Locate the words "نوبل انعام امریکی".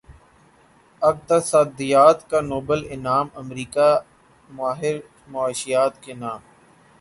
2.41-3.91